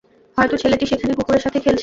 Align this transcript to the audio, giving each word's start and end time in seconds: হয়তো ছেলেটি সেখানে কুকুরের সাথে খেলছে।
হয়তো 0.37 0.55
ছেলেটি 0.57 0.85
সেখানে 0.85 1.13
কুকুরের 1.13 1.41
সাথে 1.41 1.59
খেলছে। 1.59 1.79